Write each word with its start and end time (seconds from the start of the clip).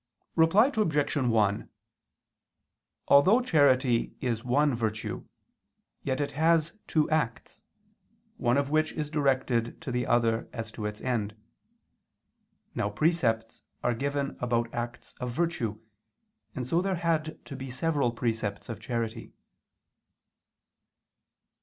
Reply 0.35 0.71
Obj. 0.75 1.15
1: 1.15 1.69
Although 3.07 3.41
charity 3.41 4.15
is 4.19 4.43
one 4.43 4.73
virtue, 4.73 5.27
yet 6.01 6.19
it 6.19 6.31
has 6.31 6.73
two 6.87 7.07
acts, 7.11 7.61
one 8.37 8.57
of 8.57 8.71
which 8.71 8.93
is 8.93 9.11
directed 9.11 9.79
to 9.81 9.91
the 9.91 10.07
other 10.07 10.49
as 10.53 10.71
to 10.71 10.87
its 10.87 11.01
end. 11.01 11.35
Now 12.73 12.89
precepts 12.89 13.61
are 13.83 13.93
given 13.93 14.37
about 14.39 14.73
acts 14.73 15.13
of 15.19 15.29
virtue, 15.33 15.79
and 16.55 16.65
so 16.65 16.81
there 16.81 16.95
had 16.95 17.37
to 17.45 17.55
be 17.55 17.69
several 17.69 18.11
precepts 18.11 18.69
of 18.69 18.79
charity. 18.79 19.33